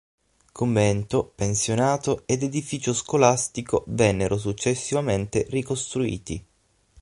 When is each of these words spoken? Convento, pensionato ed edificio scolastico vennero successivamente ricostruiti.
Convento, 0.51 1.31
pensionato 1.35 2.23
ed 2.25 2.41
edificio 2.41 2.91
scolastico 2.91 3.83
vennero 3.89 4.35
successivamente 4.35 5.45
ricostruiti. 5.47 6.43